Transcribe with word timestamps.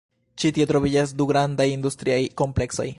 Ĉi 0.43 0.51
tie 0.57 0.65
troviĝas 0.71 1.13
du 1.21 1.29
grandaj 1.33 1.69
industriaj 1.77 2.21
kompleksoj. 2.43 2.89